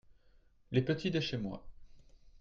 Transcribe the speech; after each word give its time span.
Les 0.71 0.81
petits 0.81 1.11
de 1.11 1.19
chez 1.19 1.37
moi. 1.37 1.63